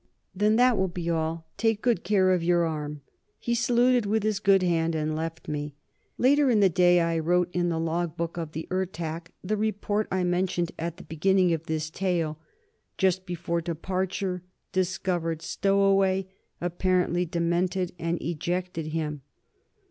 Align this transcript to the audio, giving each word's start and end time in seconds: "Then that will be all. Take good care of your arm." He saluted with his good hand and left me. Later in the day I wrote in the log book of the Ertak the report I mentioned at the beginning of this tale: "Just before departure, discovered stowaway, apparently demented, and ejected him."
"Then 0.33 0.55
that 0.55 0.79
will 0.79 0.87
be 0.87 1.11
all. 1.11 1.45
Take 1.57 1.83
good 1.83 2.03
care 2.03 2.31
of 2.31 2.43
your 2.43 2.65
arm." 2.65 3.01
He 3.37 3.53
saluted 3.53 4.07
with 4.07 4.23
his 4.23 4.39
good 4.39 4.63
hand 4.63 4.95
and 4.95 5.15
left 5.15 5.47
me. 5.47 5.75
Later 6.17 6.49
in 6.49 6.59
the 6.59 6.69
day 6.71 6.99
I 6.99 7.19
wrote 7.19 7.51
in 7.53 7.69
the 7.69 7.77
log 7.79 8.17
book 8.17 8.35
of 8.35 8.53
the 8.53 8.67
Ertak 8.71 9.29
the 9.43 9.55
report 9.55 10.07
I 10.11 10.23
mentioned 10.23 10.71
at 10.79 10.97
the 10.97 11.03
beginning 11.03 11.53
of 11.53 11.67
this 11.67 11.91
tale: 11.91 12.39
"Just 12.97 13.27
before 13.27 13.61
departure, 13.61 14.41
discovered 14.71 15.43
stowaway, 15.43 16.27
apparently 16.59 17.23
demented, 17.23 17.91
and 17.99 18.19
ejected 18.23 18.87
him." 18.87 19.21